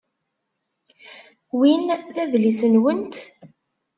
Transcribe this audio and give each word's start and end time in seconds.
Win 1.57 1.85
d 2.13 2.15
adlis-nwent? 2.23 3.15